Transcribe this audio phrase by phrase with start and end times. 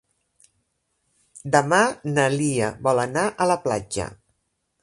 [1.57, 1.81] Demà
[2.15, 4.13] na Lia vol anar a la platja.